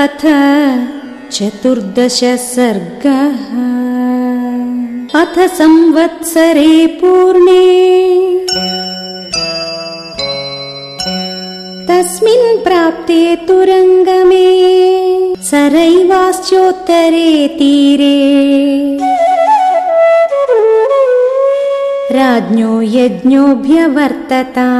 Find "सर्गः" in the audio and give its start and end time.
2.24-3.60